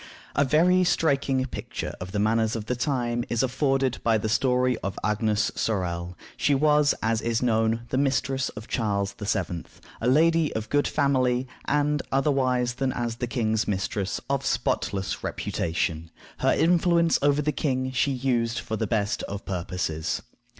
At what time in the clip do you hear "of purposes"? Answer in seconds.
19.29-20.23